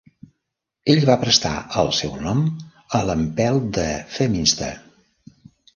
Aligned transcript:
Ell 0.93 1.01
va 1.09 1.17
prestar 1.25 1.51
al 1.83 1.91
seu 1.99 2.15
nom 2.23 2.41
a 3.01 3.05
l'empelt 3.11 3.73
de 3.79 3.87
Phemister. 4.17 4.77